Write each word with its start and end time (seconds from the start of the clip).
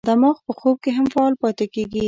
دماغ 0.09 0.37
په 0.45 0.53
خوب 0.59 0.75
کې 0.83 0.91
هم 0.97 1.05
فعال 1.13 1.33
پاتې 1.41 1.65
کېږي. 1.73 1.99